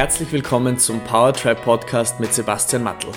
[0.00, 3.10] Herzlich willkommen zum Powertribe Podcast mit Sebastian Mattel.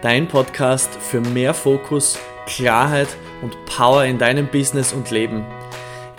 [0.00, 3.08] Dein Podcast für mehr Fokus, Klarheit
[3.42, 5.44] und Power in deinem Business und Leben.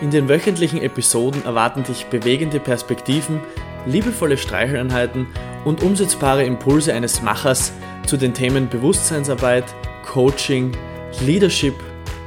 [0.01, 3.41] In den wöchentlichen Episoden erwarten dich bewegende Perspektiven,
[3.87, 5.25] liebevolle Streicheleinheiten
[5.65, 7.73] und umsetzbare Impulse eines Machers
[8.05, 9.65] zu den Themen Bewusstseinsarbeit,
[10.05, 10.77] Coaching,
[11.21, 11.73] Leadership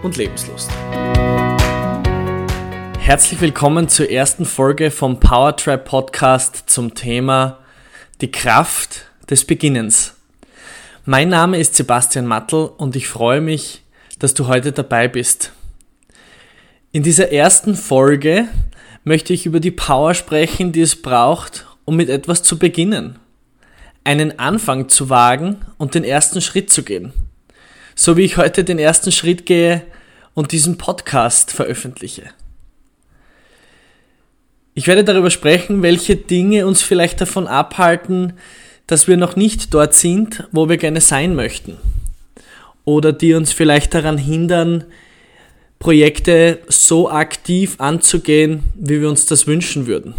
[0.03, 0.73] und Lebenslust.
[2.99, 7.61] Herzlich willkommen zur ersten Folge vom Powertrap Podcast zum Thema
[8.23, 10.15] die Kraft des Beginnens.
[11.05, 13.83] Mein Name ist Sebastian Mattel und ich freue mich,
[14.19, 15.53] dass du heute dabei bist.
[16.93, 18.49] In dieser ersten Folge
[19.05, 23.19] möchte ich über die Power sprechen, die es braucht, um mit etwas zu beginnen.
[24.03, 27.13] Einen Anfang zu wagen und den ersten Schritt zu gehen.
[27.95, 29.83] So wie ich heute den ersten Schritt gehe
[30.33, 32.31] und diesen Podcast veröffentliche.
[34.79, 38.35] Ich werde darüber sprechen, welche Dinge uns vielleicht davon abhalten,
[38.87, 41.79] dass wir noch nicht dort sind, wo wir gerne sein möchten.
[42.85, 44.85] Oder die uns vielleicht daran hindern,
[45.79, 50.13] Projekte so aktiv anzugehen, wie wir uns das wünschen würden.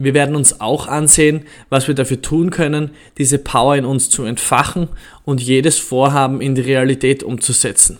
[0.00, 4.24] Wir werden uns auch ansehen, was wir dafür tun können, diese Power in uns zu
[4.24, 4.88] entfachen
[5.24, 7.98] und jedes Vorhaben in die Realität umzusetzen.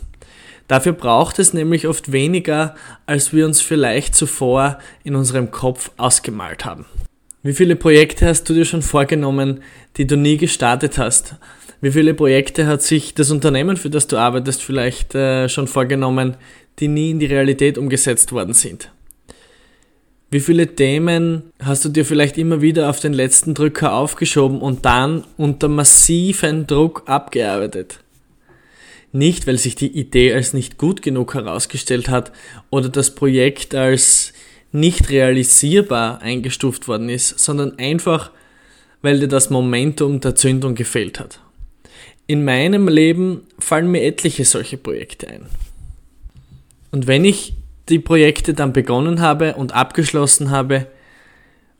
[0.68, 2.74] Dafür braucht es nämlich oft weniger,
[3.06, 6.86] als wir uns vielleicht zuvor in unserem Kopf ausgemalt haben.
[7.42, 9.62] Wie viele Projekte hast du dir schon vorgenommen,
[9.96, 11.36] die du nie gestartet hast?
[11.80, 16.36] Wie viele Projekte hat sich das Unternehmen, für das du arbeitest, vielleicht äh, schon vorgenommen,
[16.80, 18.90] die nie in die Realität umgesetzt worden sind?
[20.28, 24.84] Wie viele Themen hast du dir vielleicht immer wieder auf den letzten Drücker aufgeschoben und
[24.84, 28.00] dann unter massiven Druck abgearbeitet?
[29.16, 32.32] Nicht, weil sich die Idee als nicht gut genug herausgestellt hat
[32.68, 34.34] oder das Projekt als
[34.72, 38.30] nicht realisierbar eingestuft worden ist, sondern einfach,
[39.00, 41.40] weil dir das Momentum der Zündung gefehlt hat.
[42.26, 45.46] In meinem Leben fallen mir etliche solche Projekte ein.
[46.90, 47.54] Und wenn ich
[47.88, 50.88] die Projekte dann begonnen habe und abgeschlossen habe,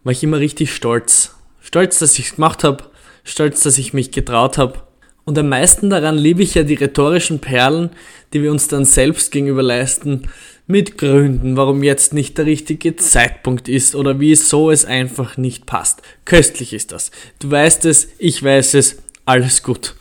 [0.05, 1.35] war ich immer richtig stolz.
[1.61, 2.85] Stolz, dass ich es gemacht habe,
[3.25, 4.86] stolz, dass ich mich getraut habe
[5.27, 7.91] und am meisten daran liebe ich ja die rhetorischen Perlen,
[8.33, 10.23] die wir uns dann selbst gegenüber leisten,
[10.69, 16.03] mit Gründen, warum jetzt nicht der richtige Zeitpunkt ist oder wieso es einfach nicht passt.
[16.25, 17.11] Köstlich ist das.
[17.41, 19.97] Du weißt es, ich weiß es, alles gut.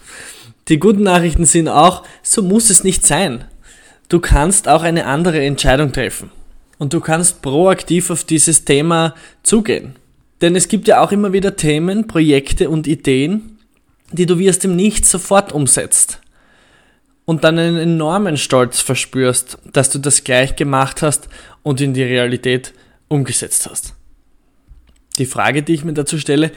[0.67, 3.45] Die guten Nachrichten sind auch, so muss es nicht sein.
[4.09, 6.29] Du kannst auch eine andere Entscheidung treffen.
[6.77, 9.95] Und du kannst proaktiv auf dieses Thema zugehen.
[10.41, 13.54] Denn es gibt ja auch immer wieder Themen, Projekte und Ideen,
[14.11, 16.19] die du aus dem Nichts sofort umsetzt
[17.25, 21.27] und dann einen enormen Stolz verspürst, dass du das gleich gemacht hast
[21.63, 22.73] und in die Realität
[23.07, 23.93] umgesetzt hast.
[25.17, 26.51] Die Frage, die ich mir dazu stelle,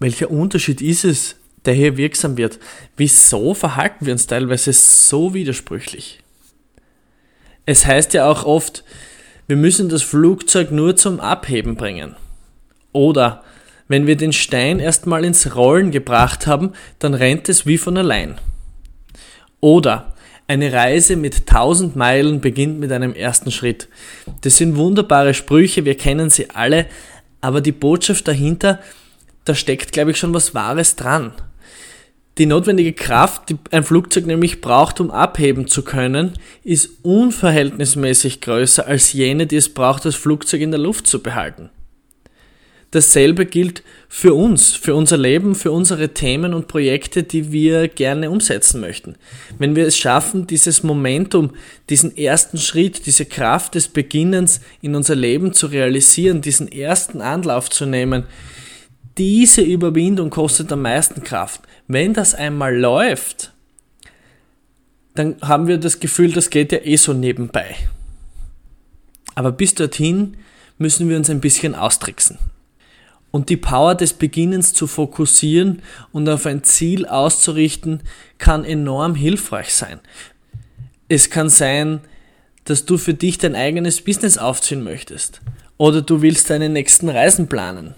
[0.00, 2.58] welcher Unterschied ist es, der hier wirksam wird?
[2.96, 6.20] Wieso verhalten wir uns teilweise so widersprüchlich?
[7.66, 8.84] Es heißt ja auch oft,
[9.46, 12.16] wir müssen das Flugzeug nur zum Abheben bringen.
[12.92, 13.44] Oder
[13.88, 18.36] wenn wir den Stein erstmal ins Rollen gebracht haben, dann rennt es wie von allein.
[19.60, 20.14] Oder
[20.46, 23.88] eine Reise mit tausend Meilen beginnt mit einem ersten Schritt.
[24.42, 26.86] Das sind wunderbare Sprüche, wir kennen sie alle,
[27.40, 28.80] aber die Botschaft dahinter,
[29.44, 31.32] da steckt, glaube ich, schon was Wahres dran.
[32.36, 36.32] Die notwendige Kraft, die ein Flugzeug nämlich braucht, um abheben zu können,
[36.64, 41.70] ist unverhältnismäßig größer als jene, die es braucht, das Flugzeug in der Luft zu behalten.
[42.94, 48.30] Dasselbe gilt für uns, für unser Leben, für unsere Themen und Projekte, die wir gerne
[48.30, 49.16] umsetzen möchten.
[49.58, 51.50] Wenn wir es schaffen, dieses Momentum,
[51.90, 57.68] diesen ersten Schritt, diese Kraft des Beginnens in unser Leben zu realisieren, diesen ersten Anlauf
[57.68, 58.26] zu nehmen,
[59.18, 61.62] diese Überwindung kostet am meisten Kraft.
[61.88, 63.52] Wenn das einmal läuft,
[65.14, 67.74] dann haben wir das Gefühl, das geht ja eh so nebenbei.
[69.34, 70.36] Aber bis dorthin
[70.78, 72.38] müssen wir uns ein bisschen austricksen
[73.34, 75.82] und die Power des Beginnens zu fokussieren
[76.12, 78.00] und auf ein Ziel auszurichten,
[78.38, 79.98] kann enorm hilfreich sein.
[81.08, 81.98] Es kann sein,
[82.62, 85.40] dass du für dich dein eigenes Business aufziehen möchtest
[85.78, 87.96] oder du willst deine nächsten Reisen planen.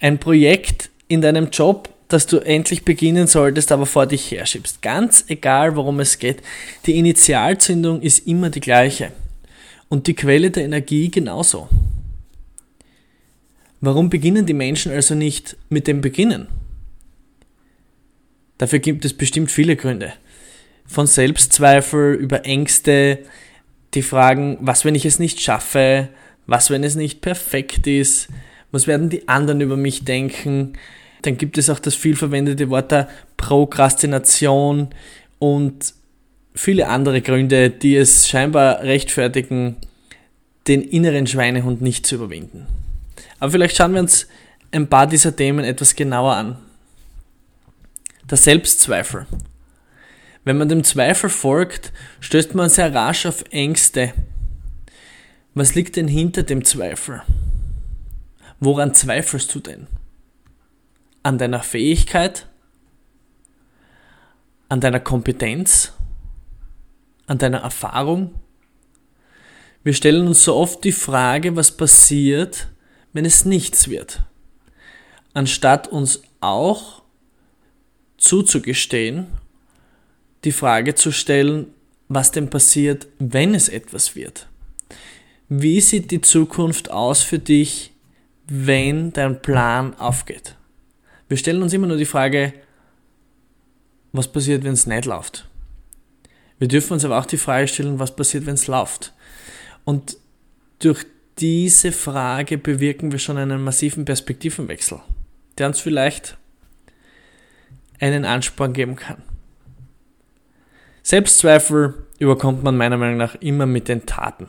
[0.00, 4.82] Ein Projekt in deinem Job, das du endlich beginnen solltest, aber vor dich herschiebst.
[4.82, 6.42] Ganz egal, worum es geht.
[6.84, 9.12] Die Initialzündung ist immer die gleiche
[9.88, 11.68] und die Quelle der Energie genauso.
[13.80, 16.48] Warum beginnen die Menschen also nicht mit dem Beginnen?
[18.58, 20.12] Dafür gibt es bestimmt viele Gründe.
[20.86, 23.20] Von Selbstzweifel über Ängste,
[23.94, 26.08] die Fragen, was wenn ich es nicht schaffe,
[26.46, 28.28] was wenn es nicht perfekt ist,
[28.70, 30.74] Was werden die anderen über mich denken?
[31.22, 33.08] Dann gibt es auch das viel verwendete Wort der
[33.38, 34.88] Prokrastination
[35.38, 35.94] und
[36.54, 39.76] viele andere Gründe, die es scheinbar rechtfertigen,
[40.66, 42.66] den inneren Schweinehund nicht zu überwinden.
[43.38, 44.26] Aber vielleicht schauen wir uns
[44.72, 46.56] ein paar dieser Themen etwas genauer an.
[48.30, 49.26] Der Selbstzweifel.
[50.44, 54.12] Wenn man dem Zweifel folgt, stößt man sehr rasch auf Ängste.
[55.54, 57.22] Was liegt denn hinter dem Zweifel?
[58.60, 59.86] Woran zweifelst du denn?
[61.22, 62.46] An deiner Fähigkeit?
[64.68, 65.92] An deiner Kompetenz?
[67.26, 68.34] An deiner Erfahrung?
[69.84, 72.68] Wir stellen uns so oft die Frage, was passiert,
[73.12, 74.22] wenn es nichts wird,
[75.34, 77.02] anstatt uns auch
[78.16, 79.26] zuzugestehen,
[80.44, 81.68] die Frage zu stellen,
[82.08, 84.48] was denn passiert, wenn es etwas wird.
[85.48, 87.92] Wie sieht die Zukunft aus für dich,
[88.46, 90.56] wenn dein Plan aufgeht?
[91.28, 92.54] Wir stellen uns immer nur die Frage,
[94.12, 95.46] was passiert, wenn es nicht läuft?
[96.58, 99.12] Wir dürfen uns aber auch die Frage stellen, was passiert, wenn es läuft?
[99.84, 100.16] Und
[100.80, 101.04] durch
[101.38, 105.00] diese Frage bewirken wir schon einen massiven Perspektivenwechsel,
[105.56, 106.36] der uns vielleicht
[108.00, 109.22] einen Ansporn geben kann.
[111.02, 114.48] Selbstzweifel überkommt man meiner Meinung nach immer mit den Taten.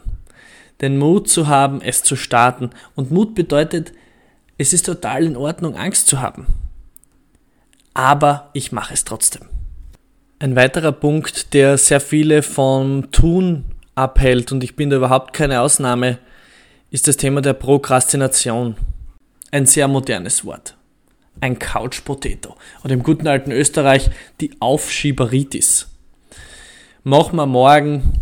[0.82, 2.70] Den Mut zu haben, es zu starten.
[2.96, 3.94] Und Mut bedeutet,
[4.58, 6.48] es ist total in Ordnung, Angst zu haben.
[7.94, 9.44] Aber ich mache es trotzdem.
[10.40, 13.66] Ein weiterer Punkt, der sehr viele vom Tun
[13.96, 16.18] abhält, und ich bin da überhaupt keine Ausnahme,
[16.92, 18.76] ist das Thema der Prokrastination.
[19.52, 20.76] Ein sehr modernes Wort.
[21.42, 22.56] Ein Couch Potato.
[22.84, 24.10] Oder im guten alten Österreich
[24.42, 25.88] die Aufschieberitis.
[27.04, 28.14] Machen wir morgen,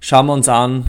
[0.00, 0.86] schauen wir uns an.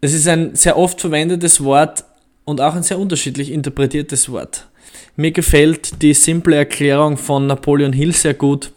[0.00, 2.04] Es ist ein sehr oft verwendetes Wort
[2.44, 4.66] und auch ein sehr unterschiedlich interpretiertes Wort.
[5.14, 8.72] Mir gefällt die simple Erklärung von Napoleon Hill sehr gut,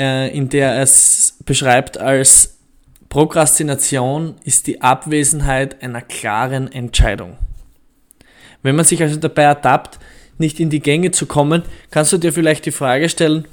[0.00, 2.55] äh, in der er es beschreibt als
[3.08, 7.36] Prokrastination ist die Abwesenheit einer klaren Entscheidung.
[8.62, 9.98] Wenn man sich also dabei ertappt,
[10.38, 13.46] nicht in die Gänge zu kommen, kannst du dir vielleicht die Frage stellen,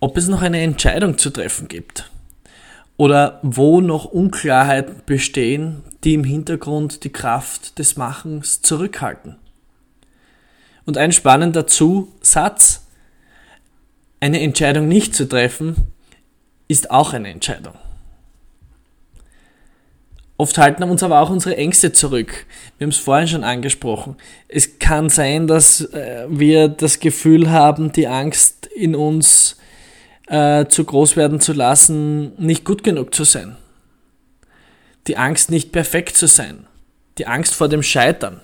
[0.00, 2.10] ob es noch eine Entscheidung zu treffen gibt.
[2.96, 9.36] Oder wo noch Unklarheiten bestehen, die im Hintergrund die Kraft des Machens zurückhalten.
[10.84, 12.86] Und ein spannender Zusatz,
[14.20, 15.76] eine Entscheidung nicht zu treffen,
[16.66, 17.74] ist auch eine Entscheidung.
[20.40, 22.46] Oft halten uns aber auch unsere Ängste zurück.
[22.78, 24.16] Wir haben es vorhin schon angesprochen.
[24.46, 29.56] Es kann sein, dass äh, wir das Gefühl haben, die Angst in uns
[30.28, 33.56] äh, zu groß werden zu lassen, nicht gut genug zu sein.
[35.08, 36.68] Die Angst, nicht perfekt zu sein.
[37.18, 38.40] Die Angst vor dem Scheitern.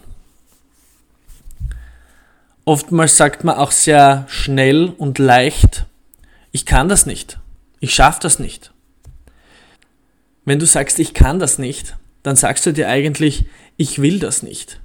[2.64, 5.86] Oftmals sagt man auch sehr schnell und leicht,
[6.50, 7.38] ich kann das nicht.
[7.78, 8.73] Ich schaffe das nicht.
[10.44, 13.46] Wenn du sagst, ich kann das nicht, dann sagst du dir eigentlich,
[13.76, 14.80] ich will das nicht.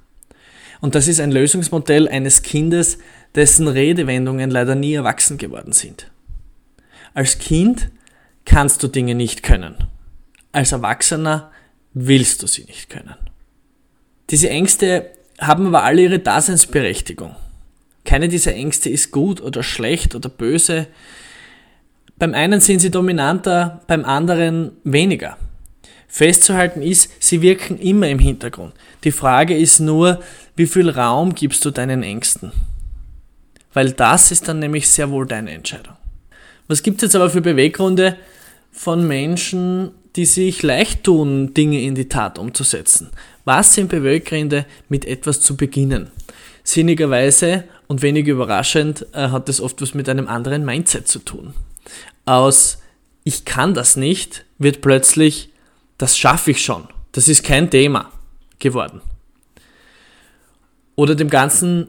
[0.80, 2.98] Und das ist ein Lösungsmodell eines Kindes,
[3.34, 6.10] dessen Redewendungen leider nie erwachsen geworden sind.
[7.14, 7.90] Als Kind
[8.44, 9.76] kannst du Dinge nicht können.
[10.52, 11.50] Als Erwachsener
[11.92, 13.14] willst du sie nicht können.
[14.30, 17.36] Diese Ängste haben aber alle ihre Daseinsberechtigung.
[18.04, 20.86] Keine dieser Ängste ist gut oder schlecht oder böse.
[22.18, 25.36] Beim einen sind sie dominanter, beim anderen weniger.
[26.10, 28.74] Festzuhalten ist, sie wirken immer im Hintergrund.
[29.04, 30.20] Die Frage ist nur,
[30.56, 32.52] wie viel Raum gibst du deinen Ängsten?
[33.72, 35.94] Weil das ist dann nämlich sehr wohl deine Entscheidung.
[36.66, 38.16] Was gibt es jetzt aber für Beweggründe
[38.72, 43.10] von Menschen, die sich leicht tun, Dinge in die Tat umzusetzen?
[43.44, 46.10] Was sind Beweggründe, mit etwas zu beginnen?
[46.64, 51.54] Sinnigerweise und wenig überraschend äh, hat es oft was mit einem anderen Mindset zu tun.
[52.26, 52.78] Aus
[53.22, 55.49] ich kann das nicht wird plötzlich
[56.00, 56.88] das schaffe ich schon.
[57.12, 58.10] Das ist kein Thema
[58.58, 59.02] geworden.
[60.96, 61.88] Oder dem Ganzen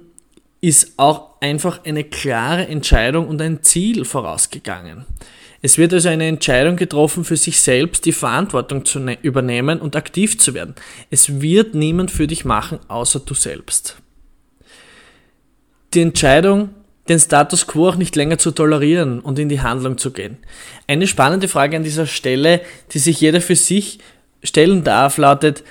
[0.59, 5.05] ist auch einfach eine klare Entscheidung und ein Ziel vorausgegangen.
[5.61, 9.95] Es wird also eine Entscheidung getroffen, für sich selbst die Verantwortung zu ne-, übernehmen und
[9.95, 10.75] aktiv zu werden.
[11.09, 13.97] Es wird niemand für dich machen, außer du selbst.
[15.93, 16.71] Die Entscheidung,
[17.11, 20.37] den Status quo auch nicht länger zu tolerieren und in die Handlung zu gehen.
[20.87, 23.99] Eine spannende Frage an dieser Stelle, die sich jeder für sich
[24.43, 25.63] stellen darf, lautet,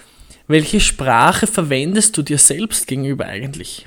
[0.46, 3.86] welche Sprache verwendest du dir selbst gegenüber eigentlich?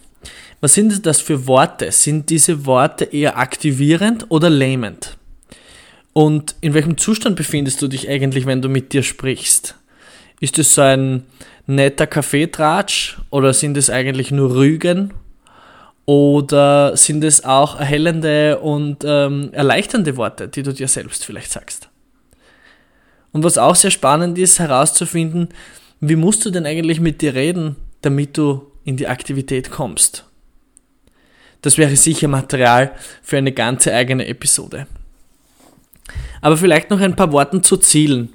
[0.61, 1.91] Was sind das für Worte?
[1.91, 5.17] Sind diese Worte eher aktivierend oder lähmend?
[6.13, 9.75] Und in welchem Zustand befindest du dich eigentlich, wenn du mit dir sprichst?
[10.39, 11.23] Ist es so ein
[11.67, 15.13] netter Kaffeetratsch oder sind es eigentlich nur Rügen?
[16.05, 21.89] Oder sind es auch erhellende und ähm, erleichternde Worte, die du dir selbst vielleicht sagst?
[23.31, 25.49] Und was auch sehr spannend ist, herauszufinden,
[26.01, 30.25] wie musst du denn eigentlich mit dir reden, damit du in die Aktivität kommst?
[31.61, 32.91] Das wäre sicher Material
[33.21, 34.85] für eine ganze eigene Episode.
[36.41, 38.33] Aber vielleicht noch ein paar Worten zu Zielen.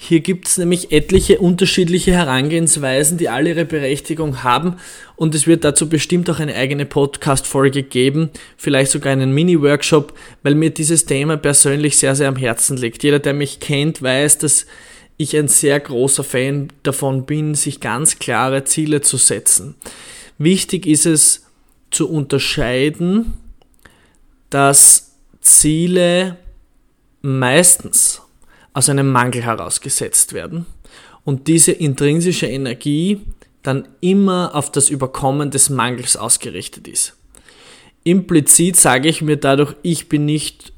[0.00, 4.76] Hier gibt es nämlich etliche unterschiedliche Herangehensweisen, die alle ihre Berechtigung haben
[5.16, 10.14] und es wird dazu bestimmt auch eine eigene Podcast-Folge geben, vielleicht sogar einen Mini-Workshop,
[10.44, 13.02] weil mir dieses Thema persönlich sehr, sehr am Herzen liegt.
[13.02, 14.66] Jeder, der mich kennt, weiß, dass
[15.16, 19.74] ich ein sehr großer Fan davon bin, sich ganz klare Ziele zu setzen.
[20.38, 21.46] Wichtig ist es
[21.90, 23.32] zu unterscheiden,
[24.48, 26.36] dass Ziele
[27.20, 28.22] meistens
[28.72, 30.66] aus einem Mangel herausgesetzt werden
[31.24, 33.20] und diese intrinsische Energie
[33.62, 37.16] dann immer auf das Überkommen des Mangels ausgerichtet ist.
[38.04, 40.72] Implizit sage ich mir dadurch, ich bin nicht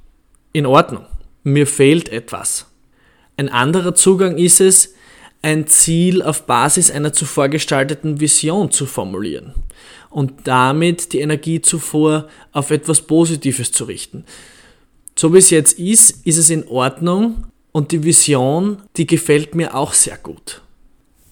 [0.52, 1.04] in Ordnung,
[1.44, 2.66] mir fehlt etwas.
[3.36, 4.94] Ein anderer Zugang ist es,
[5.42, 9.54] ein Ziel auf Basis einer zuvor gestalteten Vision zu formulieren
[10.10, 14.24] und damit die Energie zuvor auf etwas Positives zu richten.
[15.16, 19.74] So wie es jetzt ist, ist es in Ordnung, und die Vision, die gefällt mir
[19.74, 20.62] auch sehr gut.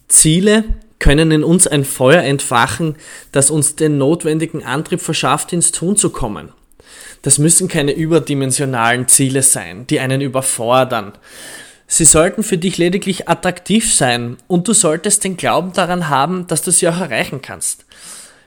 [0.09, 0.65] Ziele
[0.99, 2.97] können in uns ein Feuer entfachen,
[3.33, 6.53] das uns den notwendigen Antrieb verschafft, ins Tun zu kommen.
[7.23, 11.13] Das müssen keine überdimensionalen Ziele sein, die einen überfordern.
[11.87, 16.63] Sie sollten für dich lediglich attraktiv sein und du solltest den Glauben daran haben, dass
[16.63, 17.87] du sie auch erreichen kannst.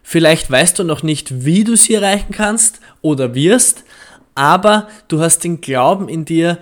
[0.04, 3.84] Vielleicht weißt du noch nicht, wie du sie erreichen kannst oder wirst,
[4.36, 6.58] aber du hast den Glauben in dir,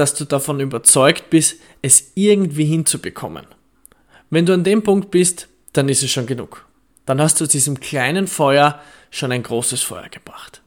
[0.00, 3.44] dass du davon überzeugt bist, es irgendwie hinzubekommen.
[4.30, 6.66] Wenn du an dem Punkt bist, dann ist es schon genug.
[7.04, 8.80] Dann hast du diesem kleinen Feuer
[9.10, 10.62] schon ein großes Feuer gebracht.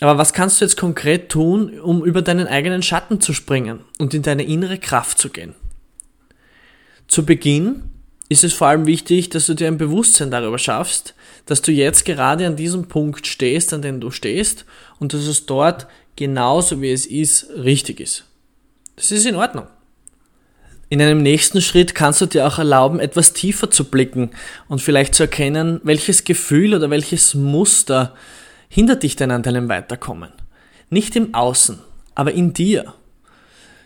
[0.00, 4.14] Aber was kannst du jetzt konkret tun, um über deinen eigenen Schatten zu springen und
[4.14, 5.54] in deine innere Kraft zu gehen?
[7.08, 7.90] Zu Beginn
[8.28, 11.14] ist es vor allem wichtig, dass du dir ein Bewusstsein darüber schaffst,
[11.46, 14.66] dass du jetzt gerade an diesem Punkt stehst, an dem du stehst
[15.00, 18.27] und dass es dort genauso wie es ist richtig ist.
[18.98, 19.68] Das ist in Ordnung.
[20.88, 24.30] In einem nächsten Schritt kannst du dir auch erlauben, etwas tiefer zu blicken
[24.66, 28.16] und vielleicht zu erkennen, welches Gefühl oder welches Muster
[28.68, 30.32] hindert dich denn an deinem Weiterkommen.
[30.90, 31.78] Nicht im Außen,
[32.16, 32.94] aber in dir.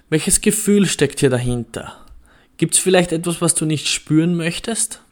[0.09, 1.93] Welches Gefühl steckt hier dahinter?
[2.57, 5.03] Gibt es vielleicht etwas, was du nicht spüren möchtest?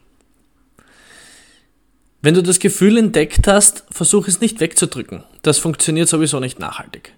[2.23, 5.25] Wenn du das Gefühl entdeckt hast, versuch es nicht wegzudrücken.
[5.43, 7.13] Das funktioniert sowieso nicht nachhaltig.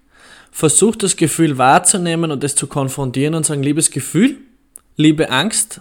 [0.56, 4.38] Versuch das Gefühl wahrzunehmen und es zu konfrontieren und sagen, liebes Gefühl,
[4.94, 5.80] liebe Angst,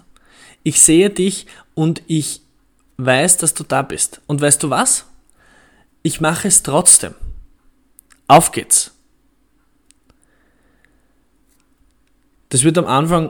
[0.63, 2.41] ich sehe dich und ich
[2.97, 4.21] weiß, dass du da bist.
[4.25, 5.05] Und weißt du was?
[6.01, 7.13] Ich mache es trotzdem.
[8.27, 8.89] Auf geht's.
[12.49, 13.29] Das wird am Anfang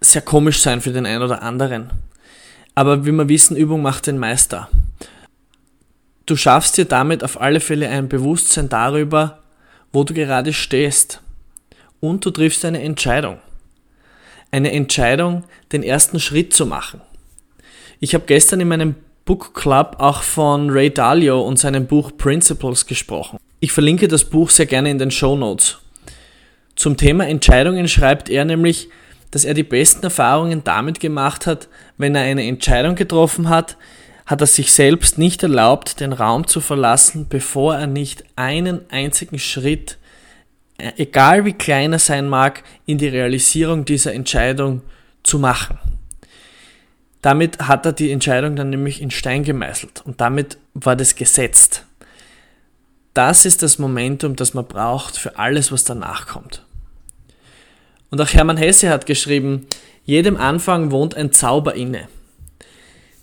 [0.00, 1.90] sehr komisch sein für den einen oder anderen.
[2.74, 4.70] Aber wie wir wissen, Übung macht den Meister.
[6.24, 9.42] Du schaffst dir damit auf alle Fälle ein Bewusstsein darüber,
[9.96, 11.22] wo du gerade stehst.
[12.00, 13.38] Und du triffst eine Entscheidung.
[14.50, 17.00] Eine Entscheidung, den ersten Schritt zu machen.
[17.98, 22.84] Ich habe gestern in meinem Book Club auch von Ray Dalio und seinem Buch Principles
[22.84, 23.38] gesprochen.
[23.60, 25.78] Ich verlinke das Buch sehr gerne in den Show Notes.
[26.74, 28.90] Zum Thema Entscheidungen schreibt er nämlich,
[29.30, 33.78] dass er die besten Erfahrungen damit gemacht hat, wenn er eine Entscheidung getroffen hat,
[34.26, 39.38] hat er sich selbst nicht erlaubt, den Raum zu verlassen, bevor er nicht einen einzigen
[39.38, 39.98] Schritt,
[40.78, 44.82] äh, egal wie klein er sein mag, in die Realisierung dieser Entscheidung
[45.22, 45.78] zu machen.
[47.22, 51.84] Damit hat er die Entscheidung dann nämlich in Stein gemeißelt und damit war das gesetzt.
[53.14, 56.62] Das ist das Momentum, das man braucht für alles, was danach kommt.
[58.10, 59.66] Und auch Hermann Hesse hat geschrieben,
[60.04, 62.08] jedem Anfang wohnt ein Zauber inne.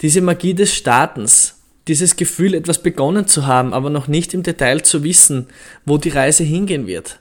[0.03, 4.83] Diese Magie des Startens, dieses Gefühl, etwas begonnen zu haben, aber noch nicht im Detail
[4.83, 5.47] zu wissen,
[5.85, 7.19] wo die Reise hingehen wird.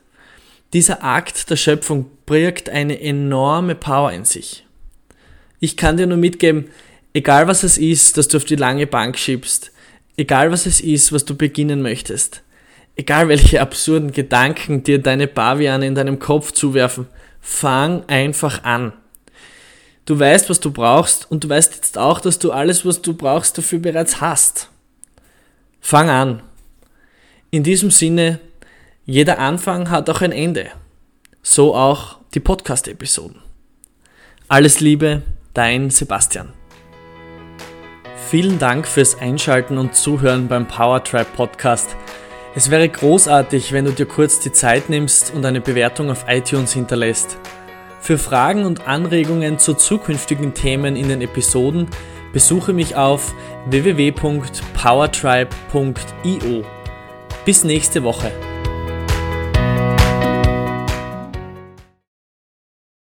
[0.72, 4.66] Dieser Akt der Schöpfung birgt eine enorme Power in sich.
[5.60, 6.70] Ich kann dir nur mitgeben,
[7.14, 9.70] egal was es ist, dass du auf die lange Bank schiebst,
[10.16, 12.42] egal was es ist, was du beginnen möchtest,
[12.96, 17.06] egal welche absurden Gedanken dir deine Paviane in deinem Kopf zuwerfen,
[17.40, 18.92] fang einfach an.
[20.04, 23.14] Du weißt, was du brauchst und du weißt jetzt auch, dass du alles, was du
[23.14, 24.68] brauchst, dafür bereits hast.
[25.80, 26.42] Fang an.
[27.50, 28.40] In diesem Sinne,
[29.04, 30.70] jeder Anfang hat auch ein Ende.
[31.42, 33.42] So auch die Podcast-Episoden.
[34.48, 35.22] Alles Liebe,
[35.54, 36.52] dein Sebastian.
[38.28, 41.96] Vielen Dank fürs Einschalten und Zuhören beim Powertribe Podcast.
[42.54, 46.72] Es wäre großartig, wenn du dir kurz die Zeit nimmst und eine Bewertung auf iTunes
[46.72, 47.38] hinterlässt.
[48.02, 51.86] Für Fragen und Anregungen zu zukünftigen Themen in den Episoden
[52.32, 53.32] besuche mich auf
[53.66, 56.64] www.powertribe.io.
[57.44, 58.32] Bis nächste Woche.